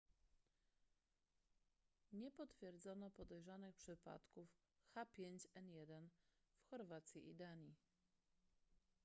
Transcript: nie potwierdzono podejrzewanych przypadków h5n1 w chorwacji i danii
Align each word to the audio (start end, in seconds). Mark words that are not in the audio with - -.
nie 2.13 2.31
potwierdzono 2.31 3.11
podejrzewanych 3.11 3.75
przypadków 3.75 4.49
h5n1 4.95 6.07
w 6.59 6.65
chorwacji 6.69 7.29
i 7.29 7.35
danii 7.35 7.75